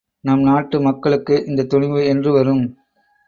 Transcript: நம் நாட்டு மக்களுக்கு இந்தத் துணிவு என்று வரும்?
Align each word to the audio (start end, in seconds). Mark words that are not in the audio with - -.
நம் 0.23 0.41
நாட்டு 0.41 0.81
மக்களுக்கு 0.81 1.43
இந்தத் 1.45 1.69
துணிவு 1.69 2.05
என்று 2.05 2.31
வரும்? 2.31 2.63